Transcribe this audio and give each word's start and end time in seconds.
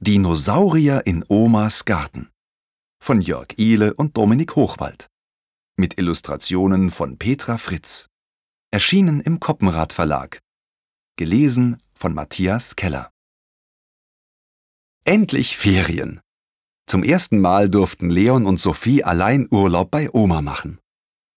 Dinosaurier 0.00 1.06
in 1.06 1.24
Omas 1.26 1.84
Garten 1.84 2.30
von 3.02 3.20
Jörg 3.20 3.48
Ihle 3.56 3.94
und 3.94 4.16
Dominik 4.16 4.54
Hochwald 4.54 5.08
mit 5.76 5.98
Illustrationen 5.98 6.92
von 6.92 7.18
Petra 7.18 7.58
Fritz. 7.58 8.06
Erschienen 8.70 9.20
im 9.20 9.40
Koppenrad 9.40 9.92
Verlag. 9.92 10.38
Gelesen 11.16 11.82
von 11.96 12.14
Matthias 12.14 12.76
Keller. 12.76 13.10
Endlich 15.04 15.56
Ferien. 15.56 16.20
Zum 16.86 17.02
ersten 17.02 17.40
Mal 17.40 17.68
durften 17.68 18.08
Leon 18.08 18.46
und 18.46 18.60
Sophie 18.60 19.02
allein 19.02 19.48
Urlaub 19.50 19.90
bei 19.90 20.10
Oma 20.12 20.42
machen. 20.42 20.78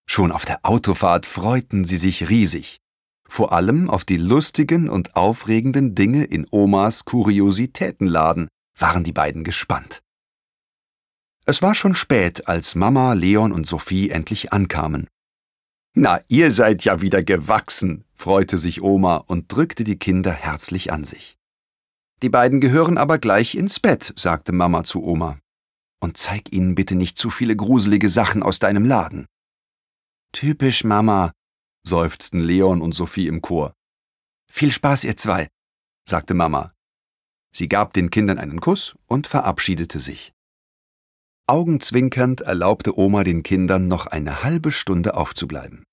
Schon 0.08 0.30
auf 0.30 0.44
der 0.44 0.60
Autofahrt 0.62 1.26
freuten 1.26 1.84
sie 1.84 1.96
sich 1.96 2.28
riesig 2.28 2.81
vor 3.32 3.52
allem 3.52 3.88
auf 3.88 4.04
die 4.04 4.18
lustigen 4.18 4.90
und 4.90 5.16
aufregenden 5.16 5.94
Dinge 5.94 6.24
in 6.24 6.46
Omas 6.50 7.06
Kuriositätenladen 7.06 8.48
waren 8.78 9.04
die 9.04 9.12
beiden 9.12 9.42
gespannt. 9.42 10.02
Es 11.46 11.62
war 11.62 11.74
schon 11.74 11.94
spät, 11.94 12.46
als 12.46 12.74
Mama, 12.74 13.14
Leon 13.14 13.52
und 13.52 13.66
Sophie 13.66 14.10
endlich 14.10 14.52
ankamen. 14.52 15.08
Na, 15.94 16.20
ihr 16.28 16.52
seid 16.52 16.84
ja 16.84 17.00
wieder 17.00 17.22
gewachsen, 17.22 18.04
freute 18.14 18.58
sich 18.58 18.82
Oma 18.82 19.16
und 19.16 19.50
drückte 19.50 19.82
die 19.82 19.98
Kinder 19.98 20.32
herzlich 20.32 20.92
an 20.92 21.04
sich. 21.04 21.38
Die 22.20 22.28
beiden 22.28 22.60
gehören 22.60 22.98
aber 22.98 23.18
gleich 23.18 23.54
ins 23.54 23.80
Bett, 23.80 24.12
sagte 24.14 24.52
Mama 24.52 24.84
zu 24.84 25.02
Oma. 25.02 25.38
Und 26.00 26.18
zeig 26.18 26.52
ihnen 26.52 26.74
bitte 26.74 26.96
nicht 26.96 27.16
zu 27.16 27.30
viele 27.30 27.56
gruselige 27.56 28.10
Sachen 28.10 28.42
aus 28.42 28.58
deinem 28.58 28.84
Laden. 28.84 29.24
Typisch 30.32 30.84
Mama, 30.84 31.32
seufzten 31.86 32.40
Leon 32.40 32.80
und 32.80 32.92
Sophie 32.92 33.26
im 33.26 33.42
Chor. 33.42 33.74
Viel 34.50 34.72
Spaß, 34.72 35.04
ihr 35.04 35.16
zwei, 35.16 35.48
sagte 36.08 36.34
Mama. 36.34 36.72
Sie 37.54 37.68
gab 37.68 37.92
den 37.92 38.10
Kindern 38.10 38.38
einen 38.38 38.60
Kuss 38.60 38.94
und 39.06 39.26
verabschiedete 39.26 39.98
sich. 39.98 40.32
Augenzwinkernd 41.46 42.40
erlaubte 42.42 42.98
Oma 42.98 43.24
den 43.24 43.42
Kindern 43.42 43.88
noch 43.88 44.06
eine 44.06 44.42
halbe 44.42 44.72
Stunde 44.72 45.14
aufzubleiben. 45.14 45.84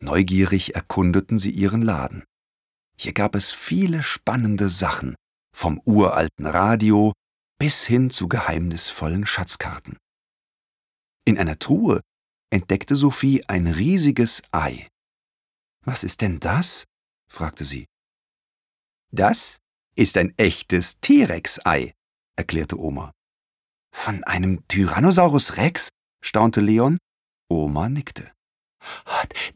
Neugierig 0.00 0.74
erkundeten 0.74 1.38
sie 1.38 1.50
ihren 1.50 1.82
Laden. 1.82 2.24
Hier 2.96 3.12
gab 3.12 3.34
es 3.34 3.52
viele 3.52 4.02
spannende 4.02 4.68
Sachen, 4.68 5.14
vom 5.54 5.80
uralten 5.84 6.46
Radio 6.46 7.12
bis 7.58 7.84
hin 7.84 8.10
zu 8.10 8.28
geheimnisvollen 8.28 9.26
Schatzkarten. 9.26 9.96
In 11.24 11.38
einer 11.38 11.58
Truhe 11.58 12.00
entdeckte 12.50 12.96
Sophie 12.96 13.44
ein 13.46 13.66
riesiges 13.66 14.42
Ei. 14.50 14.88
Was 15.84 16.04
ist 16.04 16.20
denn 16.20 16.40
das? 16.40 16.84
fragte 17.28 17.64
sie. 17.64 17.86
Das 19.10 19.58
ist 19.94 20.16
ein 20.16 20.32
echtes 20.38 20.98
T-Rex-Ei, 21.00 21.94
erklärte 22.36 22.78
Oma. 22.78 23.12
Von 23.94 24.24
einem 24.24 24.66
Tyrannosaurus 24.68 25.56
Rex? 25.56 25.90
staunte 26.24 26.60
Leon. 26.60 26.98
Oma 27.50 27.88
nickte. 27.88 28.32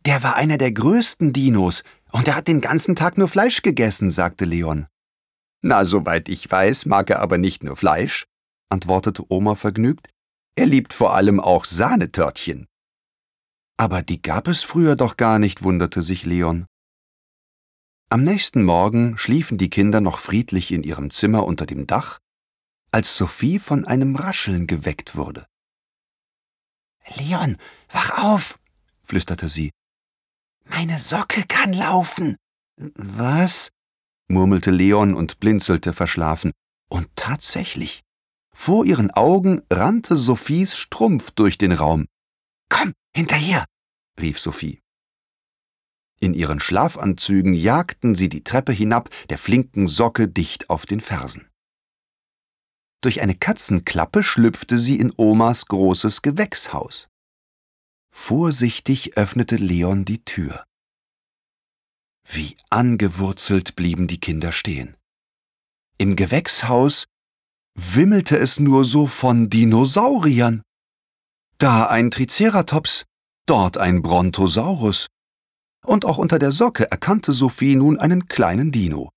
Der 0.05 0.23
war 0.23 0.37
einer 0.37 0.59
der 0.59 0.73
größten 0.73 1.33
Dinos, 1.33 1.83
und 2.13 2.29
er 2.29 2.37
hat 2.37 2.49
den 2.49 2.61
ganzen 2.61 2.95
Tag 2.95 3.19
nur 3.19 3.29
Fleisch 3.29 3.63
gegessen, 3.63 4.11
sagte 4.11 4.45
Leon. 4.45 4.87
Na, 5.63 5.85
soweit 5.85 6.29
ich 6.29 6.51
weiß, 6.51 6.87
mag 6.87 7.11
er 7.11 7.21
aber 7.21 7.39
nicht 7.39 7.63
nur 7.63 7.77
Fleisch, 7.77 8.27
antwortete 8.69 9.25
Oma 9.29 9.55
vergnügt. 9.55 10.09
Er 10.55 10.67
liebt 10.67 10.93
vor 10.93 11.15
allem 11.15 11.41
auch 11.41 11.65
Sahnetörtchen. 11.65 12.67
Aber 13.77 14.03
die 14.03 14.23
gab 14.23 14.49
es 14.49 14.63
früher 14.63 14.97
doch 14.97 15.17
gar 15.17 15.39
nicht, 15.39 15.63
wunderte 15.63 16.03
sich 16.03 16.25
Leon. 16.25 16.67
Am 18.09 18.23
nächsten 18.23 18.63
Morgen 18.63 19.19
schliefen 19.19 19.59
die 19.59 19.69
Kinder 19.69 20.01
noch 20.01 20.21
friedlich 20.21 20.73
in 20.73 20.83
ihrem 20.83 21.11
Zimmer 21.11 21.45
unter 21.45 21.67
dem 21.67 21.87
Dach, 21.87 22.19
als 22.91 23.17
Sophie 23.17 23.59
von 23.59 23.85
einem 23.85 24.17
Rascheln 24.17 24.67
geweckt 24.67 25.17
wurde. 25.17 25.47
Leon, 27.17 27.57
wach 27.89 28.23
auf, 28.23 28.59
flüsterte 29.03 29.49
sie. 29.49 29.71
Meine 30.65 30.99
Socke 30.99 31.45
kann 31.47 31.73
laufen. 31.73 32.37
Was? 32.77 33.71
murmelte 34.29 34.71
Leon 34.71 35.15
und 35.15 35.39
blinzelte 35.39 35.93
verschlafen. 35.93 36.53
Und 36.89 37.09
tatsächlich, 37.17 38.03
vor 38.55 38.85
ihren 38.85 39.11
Augen 39.11 39.63
rannte 39.71 40.17
Sophies 40.17 40.77
Strumpf 40.77 41.31
durch 41.33 41.59
den 41.59 41.73
Raum. 41.73 42.07
Komm, 42.69 42.93
hinterher! 43.17 43.65
rief 44.21 44.39
Sophie. 44.39 44.81
In 46.21 46.33
ihren 46.33 46.61
Schlafanzügen 46.61 47.53
jagten 47.53 48.15
sie 48.15 48.29
die 48.29 48.45
Treppe 48.45 48.73
hinab, 48.73 49.11
der 49.29 49.39
flinken 49.39 49.87
Socke 49.89 50.29
dicht 50.29 50.71
auf 50.71 50.87
den 50.87 51.01
Fersen. 51.01 51.49
Durch 53.03 53.21
eine 53.21 53.35
Katzenklappe 53.35 54.23
schlüpfte 54.23 54.79
sie 54.79 54.99
in 54.99 55.13
Omas 55.17 55.67
großes 55.67 56.23
Gewächshaus. 56.23 57.09
Vorsichtig 58.11 59.17
öffnete 59.17 59.57
Leon 59.57 60.05
die 60.05 60.25
Tür. 60.25 60.65
Wie 62.27 62.57
angewurzelt 62.71 63.77
blieben 63.77 64.07
die 64.09 64.19
Kinder 64.19 64.53
stehen. 64.53 64.97
Im 65.99 66.17
Gewächshaus 66.17 67.07
wimmelte 67.75 68.39
es 68.39 68.59
nur 68.59 68.85
so 68.85 69.07
von 69.07 69.51
Dinosauriern. 69.51 70.63
Da 71.59 71.87
ein 71.87 72.11
Triceratops, 72.11 73.05
dort 73.47 73.79
ein 73.79 74.03
Brontosaurus. 74.03 75.07
Und 75.87 76.05
auch 76.05 76.19
unter 76.19 76.39
der 76.39 76.53
Socke 76.53 76.91
erkannte 76.91 77.33
Sophie 77.33 77.77
nun 77.77 77.99
einen 77.99 78.29
kleinen 78.29 78.73
Dino. 78.73 79.11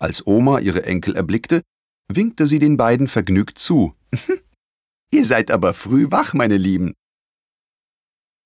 Als 0.00 0.26
Oma 0.26 0.58
ihre 0.58 0.84
Enkel 0.84 1.14
erblickte, 1.14 1.62
winkte 2.08 2.48
sie 2.48 2.58
den 2.58 2.76
beiden 2.76 3.06
vergnügt 3.06 3.58
zu. 3.58 3.94
Ihr 5.12 5.24
seid 5.24 5.52
aber 5.52 5.74
früh 5.74 6.10
wach, 6.10 6.34
meine 6.34 6.56
Lieben. 6.56 6.94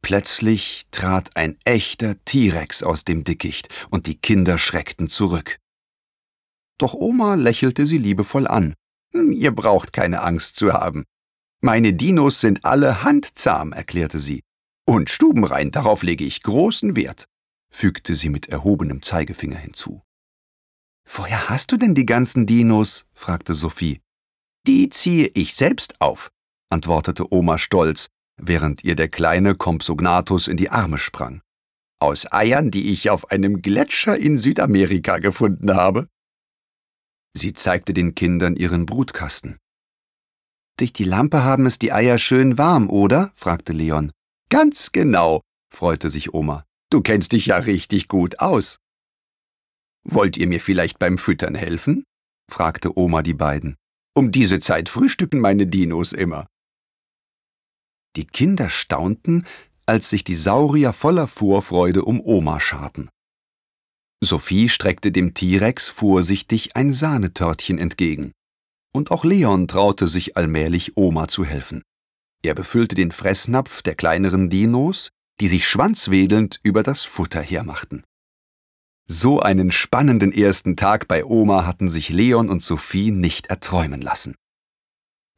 Plötzlich 0.03 0.87
trat 0.91 1.35
ein 1.35 1.59
echter 1.65 2.23
T-Rex 2.27 2.83
aus 2.83 3.05
dem 3.05 3.25
Dickicht, 3.25 3.69
und 3.89 4.07
die 4.07 4.19
Kinder 4.19 4.59
schreckten 4.59 5.09
zurück. 5.09 5.57
Doch 6.79 6.93
Oma 6.93 7.37
lächelte 7.37 7.87
sie 7.87 7.99
liebevoll 7.99 8.47
an. 8.47 8.75
Hm, 9.13 9.33
ihr 9.33 9.55
braucht 9.55 9.95
keine 9.95 10.21
Angst 10.21 10.57
zu 10.57 10.75
haben. 10.75 11.07
Meine 11.67 11.95
Dinos 11.95 12.41
sind 12.41 12.65
alle 12.65 13.03
handzahm, 13.03 13.73
erklärte 13.73 14.21
sie. 14.21 14.45
Und 14.89 15.11
stubenrein, 15.11 15.73
darauf 15.73 16.05
lege 16.05 16.25
ich 16.25 16.45
großen 16.45 16.95
Wert, 16.95 17.27
fügte 17.73 18.15
sie 18.15 18.29
mit 18.29 18.47
erhobenem 18.49 19.03
Zeigefinger 19.03 19.57
hinzu. 19.57 20.01
Woher 21.05 21.49
hast 21.49 21.73
du 21.73 21.77
denn 21.77 21.97
die 21.97 22.07
ganzen 22.07 22.47
Dinos? 22.47 23.05
fragte 23.15 23.55
Sophie. 23.55 24.01
Die 24.69 24.91
ziehe 24.91 25.29
ich 25.35 25.57
selbst 25.57 26.01
auf, 26.01 26.31
antwortete 26.71 27.33
Oma 27.35 27.59
stolz, 27.59 28.07
während 28.41 28.85
ihr 28.85 28.95
der 28.95 29.09
kleine 29.09 29.57
Compsognathus 29.57 30.47
in 30.47 30.57
die 30.57 30.71
Arme 30.71 30.99
sprang. 30.99 31.43
Aus 31.99 32.33
Eiern, 32.33 32.71
die 32.71 32.93
ich 32.93 33.11
auf 33.11 33.33
einem 33.33 33.61
Gletscher 33.61 34.17
in 34.17 34.39
Südamerika 34.39 35.19
gefunden 35.19 35.75
habe. 35.75 36.07
Sie 37.37 37.55
zeigte 37.55 37.93
den 37.93 38.15
Kindern 38.15 38.55
ihren 38.55 38.87
Brutkasten. 38.87 39.59
Durch 40.79 40.93
die 40.93 41.05
Lampe 41.05 41.43
haben 41.43 41.65
es 41.65 41.79
die 41.79 41.93
Eier 41.93 42.19
schön 42.19 42.59
warm, 42.59 42.91
oder? 42.91 43.31
fragte 43.35 43.73
Leon. 43.73 44.13
Ganz 44.51 44.93
genau, 44.93 45.41
freute 45.73 46.11
sich 46.11 46.35
Oma. 46.35 46.67
Du 46.91 47.01
kennst 47.01 47.33
dich 47.33 47.47
ja 47.47 47.57
richtig 47.57 48.09
gut 48.09 48.41
aus. 48.41 48.79
Wollt 50.05 50.37
ihr 50.37 50.47
mir 50.47 50.61
vielleicht 50.61 50.99
beim 50.99 51.17
Füttern 51.17 51.55
helfen? 51.55 52.05
fragte 52.51 52.97
Oma 52.97 53.23
die 53.23 53.35
beiden. 53.35 53.77
Um 54.15 54.31
diese 54.31 54.61
Zeit 54.61 54.89
frühstücken 54.89 55.41
meine 55.41 55.67
Dinos 55.67 56.13
immer. 56.13 56.47
Die 58.15 58.27
Kinder 58.27 58.69
staunten, 58.69 59.47
als 59.87 60.11
sich 60.11 60.25
die 60.25 60.37
Saurier 60.37 60.93
voller 60.93 61.27
Vorfreude 61.27 62.05
um 62.05 62.21
Oma 62.21 62.61
scharten. 62.61 63.09
Sophie 64.23 64.69
streckte 64.69 65.11
dem 65.11 65.35
T-Rex 65.35 65.89
vorsichtig 65.89 66.77
ein 66.77 66.93
Sahnetörtchen 66.93 67.79
entgegen 67.79 68.33
und 68.97 69.11
auch 69.11 69.25
Leon 69.25 69.69
traute 69.69 70.09
sich 70.09 70.37
allmählich 70.37 70.97
Oma 70.97 71.29
zu 71.29 71.45
helfen. 71.45 71.83
Er 72.43 72.55
befüllte 72.55 72.95
den 72.95 73.13
Fressnapf 73.13 73.83
der 73.83 73.95
kleineren 73.95 74.49
Dinos, 74.49 75.11
die 75.41 75.49
sich 75.49 75.69
schwanzwedelnd 75.69 76.59
über 76.63 76.83
das 76.83 77.05
Futter 77.05 77.43
hermachten. 77.43 78.05
So 79.07 79.39
einen 79.41 79.71
spannenden 79.71 80.33
ersten 80.33 80.77
Tag 80.77 81.07
bei 81.07 81.25
Oma 81.25 81.67
hatten 81.67 81.89
sich 81.89 82.09
Leon 82.09 82.49
und 82.49 82.63
Sophie 82.63 83.11
nicht 83.11 83.47
erträumen 83.49 84.01
lassen. 84.01 84.35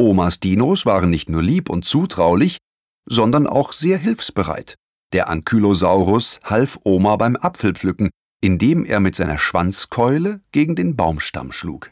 Omas 0.00 0.40
Dinos 0.40 0.86
waren 0.86 1.10
nicht 1.10 1.28
nur 1.28 1.42
lieb 1.42 1.68
und 1.68 1.84
zutraulich, 1.84 2.58
sondern 3.06 3.46
auch 3.46 3.72
sehr 3.72 3.98
hilfsbereit. 3.98 4.76
Der 5.12 5.28
Ankylosaurus 5.28 6.40
half 6.44 6.78
Oma 6.84 7.16
beim 7.16 7.36
Apfelpflücken, 7.36 8.10
indem 8.40 8.84
er 8.84 9.00
mit 9.00 9.16
seiner 9.16 9.38
Schwanzkeule 9.38 10.40
gegen 10.52 10.76
den 10.76 10.94
Baumstamm 10.96 11.50
schlug. 11.50 11.90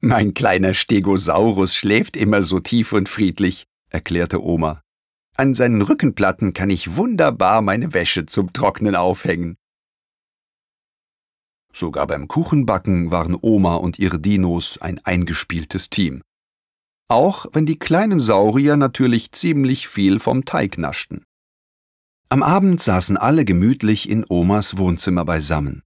Mein 0.00 0.34
kleiner 0.34 0.74
Stegosaurus 0.74 1.74
schläft 1.74 2.16
immer 2.16 2.42
so 2.42 2.60
tief 2.60 2.92
und 2.92 3.08
friedlich, 3.08 3.64
erklärte 3.88 4.42
Oma. 4.42 4.82
An 5.36 5.54
seinen 5.54 5.82
Rückenplatten 5.82 6.52
kann 6.52 6.70
ich 6.70 6.96
wunderbar 6.96 7.62
meine 7.62 7.94
Wäsche 7.94 8.26
zum 8.26 8.52
Trocknen 8.52 8.94
aufhängen. 8.94 9.56
Sogar 11.72 12.06
beim 12.06 12.26
Kuchenbacken 12.26 13.10
waren 13.10 13.36
Oma 13.40 13.76
und 13.76 13.98
ihre 13.98 14.18
Dinos 14.18 14.78
ein 14.80 14.98
eingespieltes 15.04 15.90
Team. 15.90 16.22
Auch 17.08 17.46
wenn 17.52 17.66
die 17.66 17.78
kleinen 17.78 18.18
Saurier 18.18 18.76
natürlich 18.76 19.32
ziemlich 19.32 19.86
viel 19.86 20.18
vom 20.18 20.44
Teig 20.44 20.78
naschten. 20.78 21.24
Am 22.28 22.42
Abend 22.42 22.80
saßen 22.80 23.16
alle 23.16 23.44
gemütlich 23.44 24.08
in 24.08 24.24
Omas 24.28 24.78
Wohnzimmer 24.78 25.24
beisammen. 25.24 25.82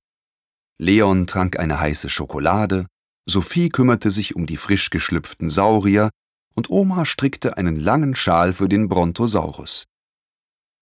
Leon 0.78 1.26
trank 1.26 1.58
eine 1.58 1.78
heiße 1.78 2.08
Schokolade, 2.08 2.86
Sophie 3.30 3.68
kümmerte 3.68 4.10
sich 4.10 4.34
um 4.34 4.46
die 4.46 4.56
frisch 4.56 4.90
geschlüpften 4.90 5.50
Saurier 5.50 6.10
und 6.54 6.68
Oma 6.68 7.04
strickte 7.04 7.56
einen 7.56 7.76
langen 7.76 8.14
Schal 8.16 8.52
für 8.52 8.68
den 8.68 8.88
Brontosaurus. 8.88 9.84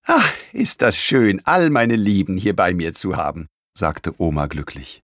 Ach, 0.07 0.33
ist 0.55 0.81
das 0.81 0.97
schön, 0.97 1.43
all 1.45 1.69
meine 1.69 1.97
Lieben 1.97 2.39
hier 2.39 2.57
bei 2.57 2.73
mir 2.73 2.95
zu 2.95 3.17
haben, 3.17 3.49
sagte 3.77 4.15
Oma 4.19 4.47
glücklich. 4.47 5.03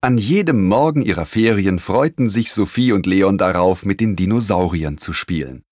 An 0.00 0.18
jedem 0.18 0.68
Morgen 0.68 1.02
ihrer 1.02 1.26
Ferien 1.26 1.80
freuten 1.80 2.30
sich 2.30 2.52
Sophie 2.52 2.92
und 2.92 3.06
Leon 3.06 3.38
darauf, 3.38 3.84
mit 3.84 4.00
den 4.00 4.14
Dinosauriern 4.14 4.98
zu 4.98 5.12
spielen. 5.12 5.64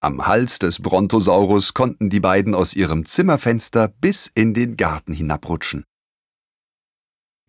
Am 0.00 0.26
Hals 0.26 0.60
des 0.60 0.80
Brontosaurus 0.80 1.74
konnten 1.74 2.10
die 2.10 2.20
beiden 2.20 2.54
aus 2.54 2.74
ihrem 2.74 3.06
Zimmerfenster 3.06 3.88
bis 3.88 4.30
in 4.32 4.54
den 4.54 4.76
Garten 4.76 5.12
hinabrutschen. 5.12 5.84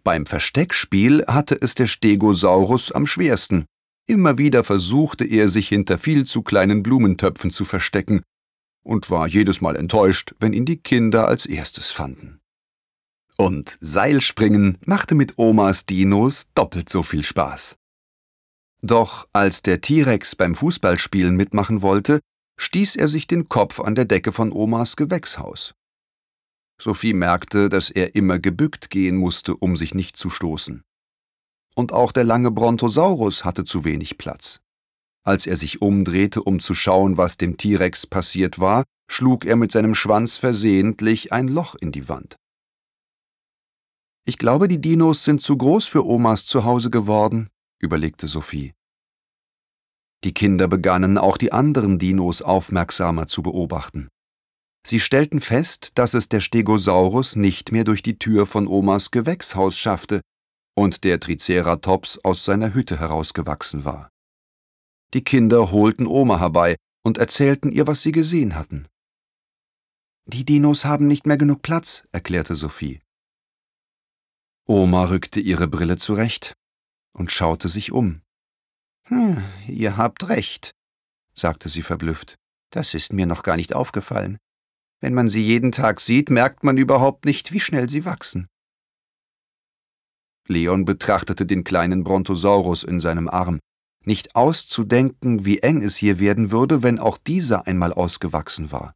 Beim 0.07 0.25
Versteckspiel 0.25 1.25
hatte 1.27 1.61
es 1.61 1.75
der 1.75 1.85
Stegosaurus 1.85 2.93
am 2.93 3.05
schwersten. 3.05 3.65
Immer 4.05 4.37
wieder 4.37 4.63
versuchte 4.63 5.25
er, 5.25 5.49
sich 5.49 5.67
hinter 5.67 5.97
viel 5.97 6.25
zu 6.25 6.43
kleinen 6.43 6.81
Blumentöpfen 6.81 7.51
zu 7.51 7.65
verstecken 7.65 8.21
und 8.85 9.09
war 9.11 9.27
jedes 9.27 9.59
Mal 9.59 9.75
enttäuscht, 9.75 10.33
wenn 10.39 10.53
ihn 10.53 10.63
die 10.63 10.77
Kinder 10.77 11.27
als 11.27 11.45
erstes 11.45 11.91
fanden. 11.91 12.39
Und 13.35 13.77
Seilspringen 13.81 14.77
machte 14.85 15.13
mit 15.13 15.37
Omas 15.37 15.85
Dinos 15.85 16.47
doppelt 16.55 16.87
so 16.87 17.03
viel 17.03 17.25
Spaß. 17.25 17.75
Doch 18.81 19.27
als 19.33 19.61
der 19.61 19.81
T-Rex 19.81 20.37
beim 20.37 20.55
Fußballspielen 20.55 21.35
mitmachen 21.35 21.81
wollte, 21.81 22.21
stieß 22.57 22.95
er 22.95 23.09
sich 23.09 23.27
den 23.27 23.49
Kopf 23.49 23.81
an 23.81 23.93
der 23.93 24.05
Decke 24.05 24.31
von 24.31 24.53
Omas 24.53 24.95
Gewächshaus. 24.95 25.73
Sophie 26.79 27.13
merkte, 27.13 27.69
dass 27.69 27.89
er 27.89 28.15
immer 28.15 28.39
gebückt 28.39 28.89
gehen 28.89 29.17
musste, 29.17 29.55
um 29.55 29.75
sich 29.75 29.93
nicht 29.93 30.15
zu 30.15 30.29
stoßen. 30.29 30.83
Und 31.75 31.91
auch 31.91 32.11
der 32.11 32.23
lange 32.23 32.51
Brontosaurus 32.51 33.45
hatte 33.45 33.65
zu 33.65 33.83
wenig 33.83 34.17
Platz. 34.17 34.59
Als 35.23 35.45
er 35.45 35.55
sich 35.55 35.81
umdrehte, 35.81 36.41
um 36.41 36.59
zu 36.59 36.73
schauen, 36.73 37.17
was 37.17 37.37
dem 37.37 37.57
T-Rex 37.57 38.07
passiert 38.07 38.59
war, 38.59 38.83
schlug 39.09 39.45
er 39.45 39.55
mit 39.55 39.71
seinem 39.71 39.95
Schwanz 39.95 40.37
versehentlich 40.37 41.33
ein 41.33 41.47
Loch 41.47 41.75
in 41.75 41.91
die 41.91 42.07
Wand. 42.07 42.37
Ich 44.25 44.37
glaube, 44.37 44.67
die 44.67 44.81
Dinos 44.81 45.23
sind 45.23 45.41
zu 45.41 45.57
groß 45.57 45.87
für 45.87 46.05
Omas 46.05 46.45
Zuhause 46.45 46.89
geworden, 46.89 47.49
überlegte 47.79 48.27
Sophie. 48.27 48.73
Die 50.23 50.33
Kinder 50.33 50.67
begannen 50.67 51.17
auch 51.17 51.37
die 51.37 51.51
anderen 51.51 51.99
Dinos 51.99 52.41
aufmerksamer 52.41 53.27
zu 53.27 53.43
beobachten. 53.43 54.09
Sie 54.87 55.01
stellten 55.01 55.41
fest, 55.41 55.91
dass 55.95 56.13
es 56.13 56.29
der 56.29 56.39
Stegosaurus 56.39 57.35
nicht 57.35 57.73
mehr 57.73 57.83
durch 57.83 58.01
die 58.01 58.17
Tür 58.17 58.45
von 58.45 58.67
Omas 58.67 59.11
Gewächshaus 59.11 59.77
schaffte 59.77 60.21
und 60.77 61.03
der 61.03 61.19
Triceratops 61.19 62.19
aus 62.19 62.45
seiner 62.45 62.73
Hütte 62.73 62.97
herausgewachsen 62.97 63.83
war. 63.83 64.09
Die 65.13 65.25
Kinder 65.25 65.71
holten 65.71 66.07
Oma 66.07 66.39
herbei 66.39 66.77
und 67.03 67.17
erzählten 67.17 67.69
ihr, 67.69 67.85
was 67.85 68.01
sie 68.01 68.13
gesehen 68.13 68.55
hatten. 68.55 68.87
Die 70.25 70.45
Dinos 70.45 70.85
haben 70.85 71.07
nicht 71.07 71.25
mehr 71.25 71.37
genug 71.37 71.63
Platz, 71.63 72.07
erklärte 72.13 72.55
Sophie. 72.55 73.01
Oma 74.69 75.03
rückte 75.09 75.41
ihre 75.41 75.67
Brille 75.67 75.97
zurecht 75.97 76.53
und 77.11 77.29
schaute 77.29 77.67
sich 77.67 77.91
um. 77.91 78.21
Hm, 79.09 79.43
ihr 79.67 79.97
habt 79.97 80.29
recht, 80.29 80.71
sagte 81.33 81.67
sie 81.67 81.81
verblüfft. 81.81 82.37
Das 82.69 82.93
ist 82.93 83.11
mir 83.11 83.25
noch 83.25 83.43
gar 83.43 83.57
nicht 83.57 83.75
aufgefallen. 83.75 84.37
Wenn 84.99 85.13
man 85.13 85.29
sie 85.29 85.43
jeden 85.43 85.71
Tag 85.71 85.99
sieht, 85.99 86.29
merkt 86.29 86.63
man 86.63 86.77
überhaupt 86.77 87.25
nicht, 87.25 87.51
wie 87.51 87.59
schnell 87.59 87.89
sie 87.89 88.05
wachsen. 88.05 88.47
Leon 90.47 90.85
betrachtete 90.85 91.45
den 91.45 91.63
kleinen 91.63 92.03
Brontosaurus 92.03 92.83
in 92.83 92.99
seinem 92.99 93.27
Arm. 93.27 93.59
Nicht 94.05 94.35
auszudenken, 94.35 95.45
wie 95.45 95.59
eng 95.59 95.81
es 95.83 95.97
hier 95.97 96.19
werden 96.19 96.51
würde, 96.51 96.81
wenn 96.81 96.99
auch 96.99 97.17
dieser 97.17 97.67
einmal 97.67 97.91
ausgewachsen 97.91 98.71
war. 98.71 98.93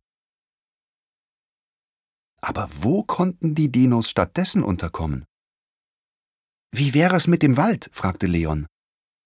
Aber 2.42 2.70
wo 2.72 3.04
konnten 3.04 3.54
die 3.54 3.72
Dinos 3.72 4.10
stattdessen 4.10 4.64
unterkommen? 4.64 5.26
Wie 6.74 6.94
wäre 6.94 7.18
es 7.18 7.28
mit 7.28 7.44
dem 7.44 7.58
Wald? 7.58 7.90
fragte 7.92 8.26
Leon. 8.26 8.66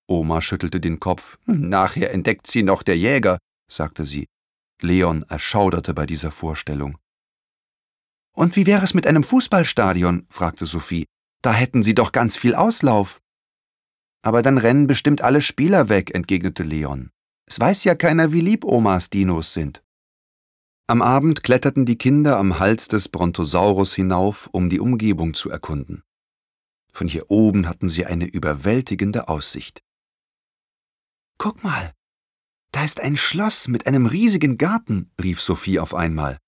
Oma 0.08 0.42
schüttelte 0.42 0.80
den 0.80 1.00
Kopf. 1.00 1.38
Nachher 1.46 2.12
entdeckt 2.12 2.48
sie 2.48 2.64
noch 2.64 2.84
der 2.84 2.98
Jäger, 2.98 3.38
sagte 3.72 4.06
sie. 4.06 4.26
Leon 4.82 5.24
erschauderte 5.24 5.94
bei 5.94 6.06
dieser 6.06 6.32
Vorstellung. 6.32 6.98
Und 8.36 8.56
wie 8.56 8.66
wäre 8.66 8.84
es 8.84 8.94
mit 8.94 9.08
einem 9.08 9.24
Fußballstadion? 9.24 10.28
fragte 10.30 10.66
Sophie. 10.66 11.06
Da 11.42 11.54
hätten 11.54 11.84
Sie 11.84 11.96
doch 11.96 12.12
ganz 12.12 12.36
viel 12.36 12.56
Auslauf. 12.56 13.22
Aber 14.24 14.42
dann 14.42 14.58
rennen 14.58 14.88
bestimmt 14.88 15.22
alle 15.22 15.42
Spieler 15.42 15.90
weg, 15.90 16.14
entgegnete 16.14 16.64
Leon. 16.64 17.12
Es 17.48 17.60
weiß 17.60 17.84
ja 17.84 17.96
keiner, 17.96 18.32
wie 18.32 18.42
lieb 18.42 18.66
Omas 18.66 19.10
Dinos 19.10 19.54
sind. 19.54 19.84
Am 20.88 21.02
Abend 21.02 21.44
kletterten 21.44 21.86
die 21.86 21.98
Kinder 21.98 22.38
am 22.38 22.60
Hals 22.60 22.88
des 22.88 23.10
Brontosaurus 23.10 23.96
hinauf, 23.96 24.50
um 24.52 24.70
die 24.70 24.80
Umgebung 24.80 25.34
zu 25.34 25.50
erkunden. 25.50 26.04
Von 26.92 27.08
hier 27.08 27.30
oben 27.30 27.68
hatten 27.68 27.90
sie 27.90 28.06
eine 28.06 28.26
überwältigende 28.26 29.28
Aussicht. 29.28 29.82
Guck 31.38 31.64
mal, 31.64 31.94
da 32.76 32.84
ist 32.84 33.00
ein 33.00 33.16
Schloss 33.16 33.70
mit 33.70 33.88
einem 33.88 34.06
riesigen 34.06 34.58
Garten, 34.58 35.10
rief 35.24 35.42
Sophie 35.42 35.80
auf 35.80 35.94
einmal. 35.94 36.40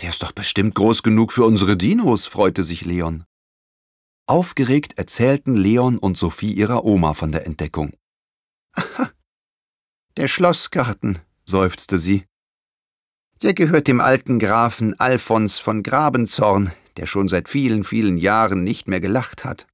Der 0.00 0.08
ist 0.08 0.22
doch 0.22 0.32
bestimmt 0.32 0.74
groß 0.74 1.02
genug 1.02 1.34
für 1.34 1.44
unsere 1.44 1.76
Dinos, 1.76 2.24
freute 2.24 2.64
sich 2.64 2.86
Leon. 2.86 3.24
Aufgeregt 4.26 4.96
erzählten 4.96 5.54
Leon 5.54 5.98
und 5.98 6.16
Sophie 6.16 6.54
ihrer 6.54 6.86
Oma 6.86 7.12
von 7.12 7.30
der 7.30 7.44
Entdeckung. 7.44 7.92
Aha, 8.72 9.10
der 10.16 10.28
Schlossgarten, 10.28 11.18
seufzte 11.44 11.98
sie. 11.98 12.24
Der 13.42 13.52
gehört 13.52 13.86
dem 13.86 14.00
alten 14.00 14.38
Grafen 14.38 14.98
Alfons 14.98 15.58
von 15.58 15.82
Grabenzorn, 15.82 16.72
der 16.96 17.04
schon 17.04 17.28
seit 17.28 17.50
vielen, 17.50 17.84
vielen 17.84 18.16
Jahren 18.16 18.64
nicht 18.64 18.88
mehr 18.88 19.00
gelacht 19.00 19.44
hat. 19.44 19.66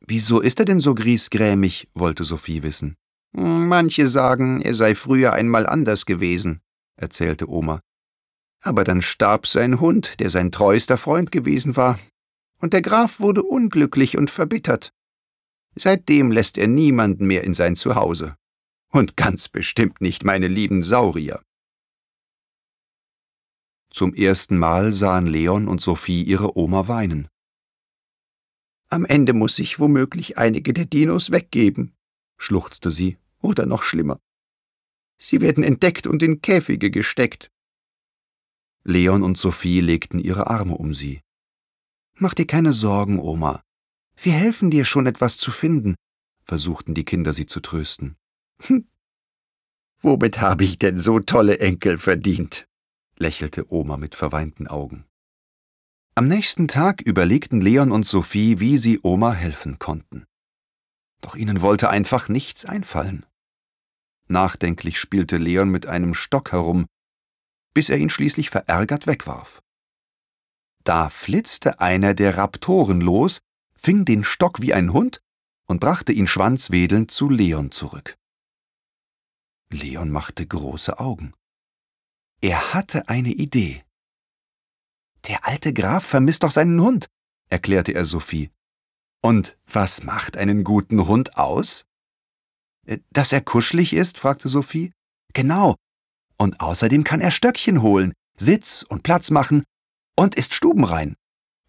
Wieso 0.00 0.40
ist 0.40 0.58
er 0.58 0.66
denn 0.66 0.80
so 0.80 0.94
griesgrämig? 0.94 1.88
wollte 1.94 2.24
Sophie 2.24 2.62
wissen. 2.62 2.98
Manche 3.32 4.08
sagen, 4.08 4.60
er 4.60 4.74
sei 4.74 4.94
früher 4.94 5.32
einmal 5.32 5.66
anders 5.66 6.06
gewesen, 6.06 6.60
erzählte 6.96 7.48
Oma. 7.48 7.80
Aber 8.62 8.84
dann 8.84 9.02
starb 9.02 9.46
sein 9.46 9.80
Hund, 9.80 10.20
der 10.20 10.30
sein 10.30 10.50
treuester 10.50 10.98
Freund 10.98 11.30
gewesen 11.30 11.76
war, 11.76 11.98
und 12.60 12.72
der 12.72 12.82
Graf 12.82 13.20
wurde 13.20 13.42
unglücklich 13.42 14.16
und 14.18 14.30
verbittert. 14.30 14.92
Seitdem 15.76 16.32
lässt 16.32 16.58
er 16.58 16.66
niemanden 16.66 17.26
mehr 17.26 17.44
in 17.44 17.54
sein 17.54 17.76
Zuhause. 17.76 18.36
Und 18.90 19.16
ganz 19.16 19.48
bestimmt 19.48 20.00
nicht 20.00 20.24
meine 20.24 20.48
lieben 20.48 20.82
Saurier. 20.82 21.42
Zum 23.90 24.14
ersten 24.14 24.58
Mal 24.58 24.94
sahen 24.94 25.26
Leon 25.26 25.68
und 25.68 25.80
Sophie 25.80 26.22
ihre 26.22 26.56
Oma 26.56 26.88
weinen. 26.88 27.28
Am 28.90 29.04
Ende 29.04 29.34
muss 29.34 29.58
ich 29.58 29.78
womöglich 29.78 30.38
einige 30.38 30.72
der 30.72 30.86
Dinos 30.86 31.30
weggeben, 31.30 31.94
schluchzte 32.38 32.90
sie, 32.90 33.18
oder 33.40 33.66
noch 33.66 33.82
schlimmer. 33.82 34.18
Sie 35.18 35.40
werden 35.40 35.64
entdeckt 35.64 36.06
und 36.06 36.22
in 36.22 36.40
Käfige 36.40 36.90
gesteckt. 36.90 37.50
Leon 38.84 39.22
und 39.22 39.36
Sophie 39.36 39.80
legten 39.80 40.18
ihre 40.18 40.46
Arme 40.46 40.76
um 40.76 40.94
sie. 40.94 41.20
Mach 42.14 42.34
dir 42.34 42.46
keine 42.46 42.72
Sorgen, 42.72 43.18
Oma. 43.18 43.62
Wir 44.16 44.32
helfen 44.32 44.70
dir 44.70 44.84
schon 44.84 45.06
etwas 45.06 45.36
zu 45.36 45.50
finden, 45.50 45.94
versuchten 46.44 46.94
die 46.94 47.04
Kinder 47.04 47.32
sie 47.32 47.46
zu 47.46 47.60
trösten. 47.60 48.16
Hm. 48.62 48.88
Womit 50.00 50.40
habe 50.40 50.64
ich 50.64 50.78
denn 50.78 50.98
so 50.98 51.20
tolle 51.20 51.58
Enkel 51.58 51.98
verdient? 51.98 52.66
lächelte 53.16 53.72
Oma 53.72 53.96
mit 53.96 54.14
verweinten 54.14 54.68
Augen. 54.68 55.04
Am 56.14 56.26
nächsten 56.26 56.66
Tag 56.66 57.00
überlegten 57.00 57.60
Leon 57.60 57.92
und 57.92 58.06
Sophie, 58.06 58.58
wie 58.58 58.78
sie 58.78 59.00
Oma 59.02 59.32
helfen 59.32 59.78
konnten. 59.78 60.24
Doch 61.20 61.34
ihnen 61.34 61.60
wollte 61.60 61.90
einfach 61.90 62.28
nichts 62.28 62.64
einfallen. 62.64 63.26
Nachdenklich 64.28 64.98
spielte 64.98 65.38
Leon 65.38 65.70
mit 65.70 65.86
einem 65.86 66.14
Stock 66.14 66.52
herum, 66.52 66.86
bis 67.74 67.88
er 67.88 67.98
ihn 67.98 68.10
schließlich 68.10 68.50
verärgert 68.50 69.06
wegwarf. 69.06 69.62
Da 70.84 71.10
flitzte 71.10 71.80
einer 71.80 72.14
der 72.14 72.36
Raptoren 72.36 73.00
los, 73.00 73.40
fing 73.74 74.04
den 74.04 74.24
Stock 74.24 74.60
wie 74.60 74.74
ein 74.74 74.92
Hund 74.92 75.20
und 75.66 75.80
brachte 75.80 76.12
ihn 76.12 76.26
schwanzwedelnd 76.26 77.10
zu 77.10 77.28
Leon 77.28 77.70
zurück. 77.70 78.16
Leon 79.70 80.10
machte 80.10 80.46
große 80.46 80.98
Augen. 80.98 81.34
Er 82.40 82.72
hatte 82.72 83.08
eine 83.08 83.30
Idee. 83.30 83.84
Der 85.26 85.46
alte 85.46 85.72
Graf 85.72 86.04
vermisst 86.04 86.42
doch 86.42 86.52
seinen 86.52 86.80
Hund. 86.80 87.08
erklärte 87.50 87.92
er 87.92 88.04
Sophie. 88.04 88.50
Und 89.28 89.58
was 89.70 90.04
macht 90.04 90.38
einen 90.38 90.64
guten 90.64 91.06
Hund 91.06 91.36
aus? 91.36 91.84
Äh, 92.86 93.00
dass 93.10 93.30
er 93.30 93.42
kuschelig 93.42 93.92
ist? 93.92 94.16
fragte 94.16 94.48
Sophie. 94.48 94.90
Genau. 95.34 95.74
Und 96.38 96.60
außerdem 96.60 97.04
kann 97.04 97.20
er 97.20 97.30
Stöckchen 97.30 97.82
holen, 97.82 98.14
Sitz 98.38 98.86
und 98.88 99.02
Platz 99.02 99.30
machen 99.30 99.64
und 100.16 100.34
ist 100.34 100.54
stubenrein, 100.54 101.14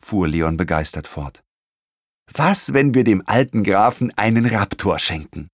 fuhr 0.02 0.30
Leon 0.30 0.56
begeistert 0.56 1.06
fort. 1.06 1.42
Was, 2.32 2.72
wenn 2.72 2.94
wir 2.94 3.04
dem 3.04 3.24
alten 3.26 3.66
Grafen 3.66 4.18
einen 4.18 4.46
Raptor 4.46 4.98
schenken? 4.98 5.50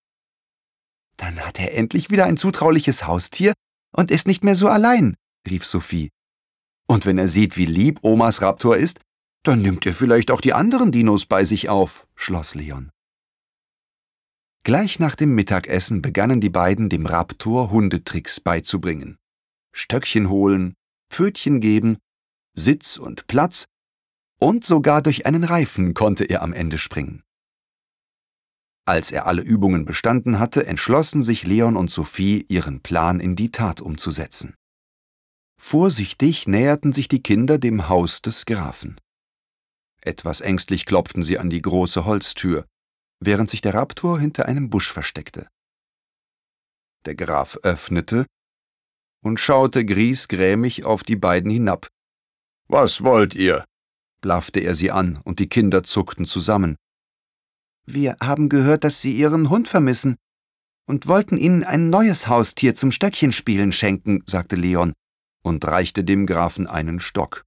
Dann 1.18 1.40
hat 1.40 1.60
er 1.60 1.74
endlich 1.74 2.12
wieder 2.12 2.26
ein 2.26 2.38
zutrauliches 2.38 3.08
Haustier 3.08 3.56
und 3.96 4.12
ist 4.12 4.28
nicht 4.28 4.44
mehr 4.44 4.56
so 4.56 4.68
allein, 4.68 5.16
rief 5.50 5.66
Sophie. 5.66 6.12
Und 6.86 7.08
wenn 7.08 7.18
er 7.18 7.30
sieht, 7.30 7.58
wie 7.58 7.66
lieb 7.66 7.98
Omas 8.04 8.44
Raptor 8.44 8.78
ist, 8.78 9.00
dann 9.48 9.62
nimmt 9.62 9.86
er 9.86 9.94
vielleicht 9.94 10.32
auch 10.32 10.42
die 10.42 10.54
anderen 10.54 10.92
Dinos 10.92 11.26
bei 11.26 11.46
sich 11.46 11.70
auf, 11.70 12.08
schloss 12.16 12.56
Leon. 12.56 12.92
Gleich 14.64 15.00
nach 15.00 15.16
dem 15.16 15.36
Mittagessen 15.36 16.02
begannen 16.02 16.42
die 16.42 16.50
beiden 16.50 16.90
dem 16.90 17.06
Raptor 17.06 17.70
Hundetricks 17.70 18.40
beizubringen. 18.40 19.18
Stöckchen 19.74 20.30
holen, 20.30 20.74
Pfötchen 21.12 21.62
geben, 21.62 21.98
Sitz 22.56 22.98
und 22.98 23.28
Platz, 23.28 23.66
und 24.40 24.66
sogar 24.66 25.02
durch 25.02 25.26
einen 25.26 25.44
Reifen 25.44 25.94
konnte 25.94 26.24
er 26.24 26.42
am 26.42 26.52
Ende 26.52 26.78
springen. 26.78 27.22
Als 28.88 29.12
er 29.12 29.26
alle 29.26 29.42
Übungen 29.42 29.86
bestanden 29.86 30.40
hatte, 30.40 30.66
entschlossen 30.66 31.22
sich 31.22 31.46
Leon 31.46 31.76
und 31.76 31.90
Sophie, 31.90 32.46
ihren 32.50 32.82
Plan 32.82 33.20
in 33.20 33.36
die 33.36 33.52
Tat 33.52 33.82
umzusetzen. 33.82 34.56
Vorsichtig 35.62 36.48
näherten 36.48 36.94
sich 36.94 37.08
die 37.08 37.24
Kinder 37.24 37.58
dem 37.58 37.88
Haus 37.90 38.22
des 38.22 38.46
Grafen. 38.46 39.00
Etwas 40.06 40.42
ängstlich 40.42 40.86
klopften 40.86 41.24
sie 41.24 41.40
an 41.40 41.50
die 41.50 41.62
große 41.62 42.06
Holztür, 42.06 42.68
während 43.20 43.50
sich 43.50 43.62
der 43.62 43.74
Raptor 43.74 44.20
hinter 44.20 44.46
einem 44.46 44.70
Busch 44.70 44.92
versteckte. 44.92 45.48
Der 47.06 47.16
Graf 47.16 47.58
öffnete 47.64 48.26
und 49.24 49.40
schaute 49.40 49.84
griesgrämig 49.84 50.86
auf 50.86 51.04
die 51.04 51.16
beiden 51.16 51.50
hinab. 51.50 51.88
Was 52.68 53.04
wollt 53.04 53.34
ihr? 53.34 53.66
blaffte 54.22 54.60
er 54.60 54.76
sie 54.76 54.92
an, 54.92 55.20
und 55.24 55.40
die 55.40 55.50
Kinder 55.50 55.84
zuckten 55.84 56.26
zusammen. 56.26 56.76
Wir 57.86 58.18
haben 58.22 58.50
gehört, 58.50 58.84
dass 58.84 59.02
Sie 59.02 59.16
Ihren 59.16 59.50
Hund 59.50 59.68
vermissen 59.68 60.16
und 60.88 61.08
wollten 61.08 61.38
Ihnen 61.38 61.64
ein 61.64 61.92
neues 61.92 62.28
Haustier 62.28 62.74
zum 62.74 62.92
Stöckchenspielen 62.92 63.72
schenken, 63.72 64.24
sagte 64.26 64.56
Leon 64.56 64.94
und 65.44 65.64
reichte 65.66 66.04
dem 66.04 66.26
Grafen 66.26 66.66
einen 66.66 67.00
Stock. 67.00 67.44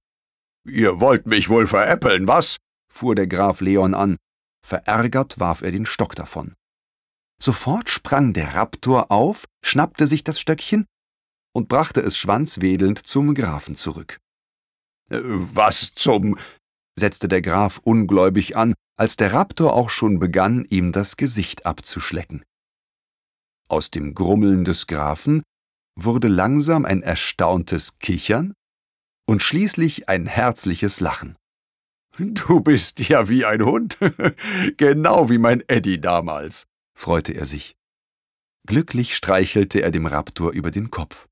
Ihr 0.69 0.99
wollt 0.99 1.25
mich 1.25 1.49
wohl 1.49 1.67
veräppeln, 1.67 2.27
was? 2.27 2.57
fuhr 2.91 3.15
der 3.15 3.27
Graf 3.27 3.61
Leon 3.61 3.93
an. 3.93 4.17
Verärgert 4.65 5.39
warf 5.39 5.61
er 5.61 5.71
den 5.71 5.85
Stock 5.85 6.15
davon. 6.15 6.55
Sofort 7.41 7.89
sprang 7.89 8.33
der 8.33 8.55
Raptor 8.55 9.11
auf, 9.11 9.45
schnappte 9.63 10.07
sich 10.07 10.23
das 10.23 10.39
Stöckchen 10.39 10.85
und 11.53 11.69
brachte 11.69 12.01
es 12.01 12.17
schwanzwedelnd 12.17 13.05
zum 13.07 13.33
Grafen 13.33 13.75
zurück. 13.75 14.17
Äh, 15.09 15.21
was 15.23 15.93
zum? 15.95 16.37
setzte 16.97 17.29
der 17.29 17.41
Graf 17.41 17.79
ungläubig 17.83 18.57
an, 18.57 18.73
als 18.97 19.15
der 19.15 19.33
Raptor 19.33 19.73
auch 19.73 19.89
schon 19.89 20.19
begann, 20.19 20.65
ihm 20.65 20.91
das 20.91 21.15
Gesicht 21.15 21.65
abzuschlecken. 21.65 22.43
Aus 23.69 23.89
dem 23.89 24.13
Grummeln 24.13 24.65
des 24.65 24.87
Grafen 24.87 25.41
wurde 25.95 26.27
langsam 26.27 26.83
ein 26.83 27.01
erstauntes 27.01 27.97
Kichern 27.99 28.53
und 29.29 29.43
schließlich 29.43 30.09
ein 30.09 30.25
herzliches 30.25 31.01
Lachen. 31.01 31.37
Du 32.17 32.61
bist 32.61 32.99
ja 33.07 33.29
wie 33.29 33.45
ein 33.45 33.63
Hund, 33.63 33.99
genau 34.77 35.29
wie 35.29 35.37
mein 35.37 35.61
Eddie 35.67 36.01
damals, 36.01 36.65
freute 36.97 37.33
er 37.33 37.45
sich. 37.45 37.75
Glücklich 38.67 39.15
streichelte 39.15 39.83
er 39.83 39.91
dem 39.91 40.07
Raptor 40.07 40.51
über 40.51 40.71
den 40.71 40.89
Kopf. 40.89 41.27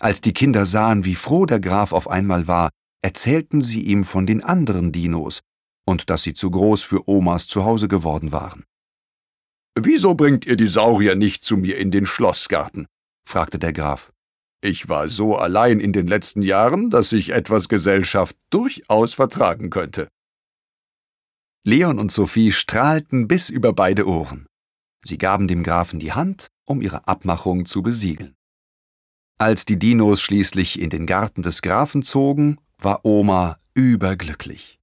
Als 0.00 0.22
die 0.22 0.32
Kinder 0.32 0.66
sahen, 0.66 1.04
wie 1.04 1.14
froh 1.14 1.46
der 1.46 1.60
Graf 1.60 1.92
auf 1.92 2.10
einmal 2.10 2.48
war, 2.48 2.70
erzählten 3.00 3.62
sie 3.62 3.82
ihm 3.82 4.02
von 4.02 4.26
den 4.26 4.42
anderen 4.42 4.90
Dinos 4.90 5.40
und 5.86 6.10
dass 6.10 6.24
sie 6.24 6.34
zu 6.34 6.50
groß 6.50 6.82
für 6.82 7.08
Omas 7.08 7.46
Zuhause 7.46 7.86
geworden 7.86 8.32
waren. 8.32 8.64
Wieso 9.78 10.16
bringt 10.16 10.46
ihr 10.46 10.56
die 10.56 10.66
Saurier 10.66 11.14
nicht 11.14 11.44
zu 11.44 11.56
mir 11.56 11.78
in 11.78 11.92
den 11.92 12.06
Schlossgarten? 12.06 12.86
fragte 13.24 13.60
der 13.60 13.72
Graf. 13.72 14.13
Ich 14.64 14.88
war 14.88 15.10
so 15.10 15.36
allein 15.36 15.78
in 15.78 15.92
den 15.92 16.06
letzten 16.06 16.40
Jahren, 16.40 16.88
dass 16.88 17.12
ich 17.12 17.34
etwas 17.34 17.68
Gesellschaft 17.68 18.34
durchaus 18.48 19.12
vertragen 19.12 19.68
könnte. 19.68 20.08
Leon 21.66 21.98
und 21.98 22.10
Sophie 22.10 22.50
strahlten 22.50 23.28
bis 23.28 23.50
über 23.50 23.74
beide 23.74 24.08
Ohren. 24.08 24.46
Sie 25.04 25.18
gaben 25.18 25.48
dem 25.48 25.64
Grafen 25.64 26.00
die 26.00 26.14
Hand, 26.14 26.46
um 26.64 26.80
ihre 26.80 27.06
Abmachung 27.06 27.66
zu 27.66 27.82
besiegeln. 27.82 28.36
Als 29.36 29.66
die 29.66 29.78
Dinos 29.78 30.22
schließlich 30.22 30.80
in 30.80 30.88
den 30.88 31.04
Garten 31.04 31.42
des 31.42 31.60
Grafen 31.60 32.02
zogen, 32.02 32.58
war 32.78 33.04
Oma 33.04 33.58
überglücklich. 33.74 34.78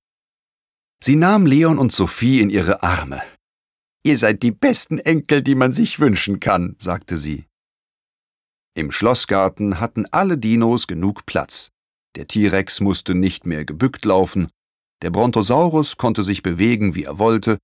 Sie 1.04 1.16
nahm 1.16 1.48
Leon 1.48 1.80
und 1.80 1.92
Sophie 1.92 2.40
in 2.40 2.52
ihre 2.52 2.84
Arme. 2.84 3.24
Ihr 4.04 4.20
seid 4.20 4.44
die 4.44 4.52
besten 4.52 5.00
Enkel, 5.00 5.42
die 5.42 5.56
man 5.56 5.72
sich 5.72 6.00
wünschen 6.00 6.40
kann, 6.40 6.76
sagte 6.78 7.18
sie. 7.18 7.48
Im 8.74 8.92
Schlossgarten 8.92 9.80
hatten 9.80 10.06
alle 10.12 10.38
Dinos 10.38 10.88
genug 10.88 11.26
Platz. 11.26 11.72
Der 12.16 12.28
T-Rex 12.28 12.80
musste 12.80 13.16
nicht 13.16 13.46
mehr 13.46 13.66
gebückt 13.66 14.06
laufen, 14.06 14.50
der 15.02 15.10
Brontosaurus 15.10 15.98
konnte 15.98 16.24
sich 16.24 16.44
bewegen, 16.44 16.96
wie 16.96 17.04
er 17.04 17.18
wollte, 17.18 17.58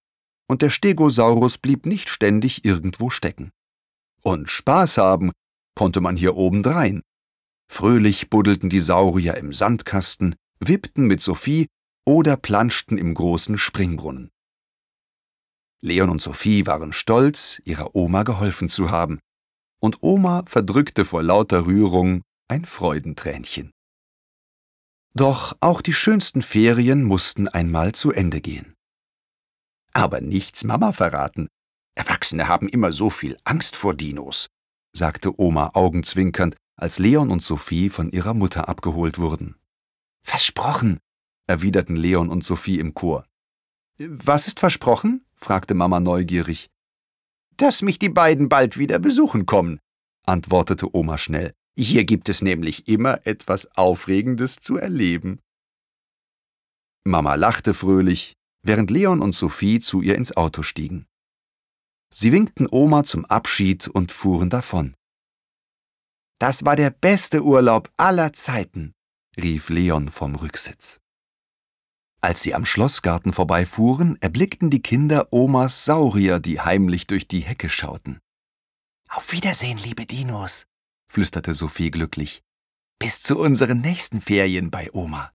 und 0.49 0.61
der 0.61 0.69
Stegosaurus 0.69 1.57
blieb 1.57 1.85
nicht 1.85 2.09
ständig 2.09 2.65
irgendwo 2.65 3.09
stecken. 3.09 3.51
Und 4.23 4.49
Spaß 4.49 4.97
haben 4.97 5.31
konnte 5.75 6.01
man 6.01 6.17
hier 6.17 6.35
obendrein. 6.35 7.01
Fröhlich 7.71 8.29
buddelten 8.29 8.69
die 8.69 8.79
Saurier 8.79 9.35
im 9.35 9.53
Sandkasten, 9.53 10.35
wippten 10.59 11.05
mit 11.05 11.21
Sophie 11.21 11.67
oder 12.05 12.37
planschten 12.37 12.97
im 12.97 13.13
großen 13.13 13.57
Springbrunnen. 13.57 14.29
Leon 15.83 16.09
und 16.09 16.21
Sophie 16.21 16.65
waren 16.65 16.91
stolz, 16.91 17.61
ihrer 17.65 17.95
Oma 17.95 18.23
geholfen 18.23 18.67
zu 18.67 18.89
haben, 18.89 19.19
und 19.79 20.01
Oma 20.01 20.43
verdrückte 20.45 21.05
vor 21.05 21.23
lauter 21.23 21.65
Rührung 21.65 22.21
ein 22.47 22.65
Freudentränchen. 22.65 23.71
Doch 25.13 25.57
auch 25.61 25.81
die 25.81 25.93
schönsten 25.93 26.41
Ferien 26.41 27.03
mussten 27.03 27.47
einmal 27.47 27.93
zu 27.93 28.11
Ende 28.11 28.41
gehen. 28.41 28.75
Aber 29.93 30.21
nichts 30.21 30.63
Mama 30.63 30.91
verraten. 30.91 31.47
Erwachsene 31.95 32.47
haben 32.47 32.69
immer 32.69 32.93
so 32.93 33.09
viel 33.09 33.37
Angst 33.43 33.75
vor 33.75 33.95
Dinos, 33.95 34.47
sagte 34.95 35.39
Oma 35.39 35.71
augenzwinkernd, 35.73 36.55
als 36.75 36.99
Leon 36.99 37.31
und 37.31 37.41
Sophie 37.41 37.89
von 37.89 38.11
ihrer 38.11 38.35
Mutter 38.35 38.69
abgeholt 38.69 39.17
wurden. 39.17 39.55
Versprochen, 40.21 40.99
erwiderten 41.47 41.95
Leon 41.95 42.29
und 42.29 42.43
Sophie 42.43 42.79
im 42.79 42.93
Chor. 42.93 43.25
Was 43.97 44.45
ist 44.45 44.59
versprochen? 44.59 45.25
fragte 45.35 45.73
Mama 45.73 45.99
neugierig. 45.99 46.67
Dass 47.57 47.81
mich 47.81 47.97
die 47.97 48.09
beiden 48.09 48.49
bald 48.49 48.77
wieder 48.77 48.99
besuchen 48.99 49.45
kommen, 49.47 49.79
antwortete 50.25 50.95
Oma 50.95 51.17
schnell. 51.17 51.53
Hier 51.75 52.05
gibt 52.05 52.29
es 52.29 52.41
nämlich 52.41 52.87
immer 52.87 53.25
etwas 53.25 53.67
Aufregendes 53.75 54.57
zu 54.57 54.77
erleben. 54.77 55.39
Mama 57.03 57.35
lachte 57.35 57.73
fröhlich, 57.73 58.33
während 58.63 58.91
Leon 58.91 59.21
und 59.21 59.33
Sophie 59.33 59.79
zu 59.79 60.01
ihr 60.01 60.15
ins 60.15 60.35
Auto 60.35 60.61
stiegen. 60.61 61.07
Sie 62.13 62.31
winkten 62.31 62.67
Oma 62.69 63.03
zum 63.03 63.25
Abschied 63.25 63.87
und 63.87 64.11
fuhren 64.11 64.49
davon. 64.49 64.95
Das 66.39 66.65
war 66.65 66.75
der 66.75 66.91
beste 66.91 67.43
Urlaub 67.43 67.91
aller 67.97 68.33
Zeiten, 68.33 68.93
rief 69.35 69.69
Leon 69.69 70.09
vom 70.09 70.35
Rücksitz. 70.35 70.99
Als 72.21 72.41
sie 72.41 72.55
am 72.55 72.65
Schlossgarten 72.65 73.31
vorbeifuhren, 73.31 74.19
erblickten 74.21 74.69
die 74.69 74.81
Kinder 74.81 75.27
Omas 75.31 75.85
Saurier, 75.85 76.39
die 76.39 76.59
heimlich 76.59 77.05
durch 77.05 77.27
die 77.27 77.41
Hecke 77.41 77.69
schauten. 77.69 78.19
Auf 79.09 79.31
Wiedersehen, 79.31 79.77
liebe 79.77 80.05
Dinos, 80.05 80.65
flüsterte 81.11 81.53
Sophie 81.53 81.91
glücklich. 81.91 82.41
Bis 82.99 83.21
zu 83.21 83.37
unseren 83.37 83.81
nächsten 83.81 84.21
Ferien 84.21 84.71
bei 84.71 84.91
Oma. 84.91 85.31